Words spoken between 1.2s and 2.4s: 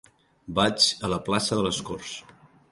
plaça de les Corts.